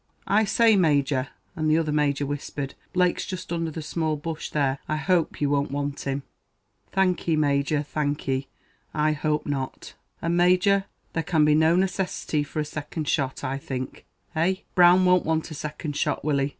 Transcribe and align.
"I 0.25 0.45
say, 0.45 0.75
Major," 0.75 1.27
and 1.55 1.69
the 1.69 1.77
other 1.77 1.91
Major 1.91 2.25
whispered; 2.25 2.73
"Blake's 2.91 3.23
just 3.23 3.53
under 3.53 3.69
the 3.69 3.83
small 3.83 4.15
bush 4.15 4.49
there, 4.49 4.79
I 4.87 4.95
hope 4.95 5.39
you 5.39 5.47
won't 5.51 5.69
want 5.69 5.99
him." 6.07 6.23
"Thank 6.91 7.27
ye, 7.27 7.35
Major, 7.35 7.83
thank 7.83 8.27
ye 8.27 8.47
I 8.95 9.11
hope 9.11 9.45
not." 9.45 9.93
"And, 10.19 10.35
Major, 10.35 10.85
there 11.13 11.21
can 11.21 11.45
be 11.45 11.53
no 11.53 11.75
necessity 11.75 12.41
for 12.41 12.59
a 12.59 12.65
second 12.65 13.07
shot, 13.09 13.43
I 13.43 13.59
think 13.59 14.07
eh? 14.35 14.55
Brown 14.73 15.05
won't 15.05 15.23
want 15.23 15.51
a 15.51 15.53
second 15.53 15.95
shot, 15.95 16.25
will 16.25 16.39
he?" 16.39 16.49